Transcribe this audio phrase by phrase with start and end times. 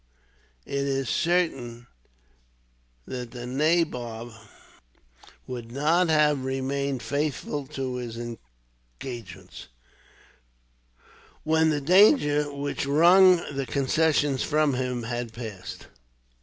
[0.65, 1.85] It is certain
[3.05, 4.33] that the nabob
[5.45, 9.67] would not have remained faithful to his engagements,
[11.43, 15.85] when the danger which wrung the concessions from him had passed.